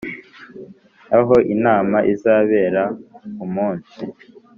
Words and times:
Aho 1.17 1.35
inama 1.53 1.97
izabera 2.13 2.83
umunsi 3.43 4.01